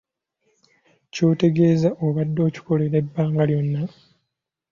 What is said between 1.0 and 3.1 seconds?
Ky'otegeeza obadde okikolerera